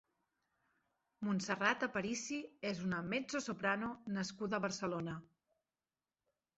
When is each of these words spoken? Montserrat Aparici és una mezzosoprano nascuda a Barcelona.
Montserrat 1.27 1.85
Aparici 1.89 2.41
és 2.71 2.83
una 2.89 3.05
mezzosoprano 3.13 3.93
nascuda 4.19 4.61
a 4.61 4.65
Barcelona. 4.69 5.21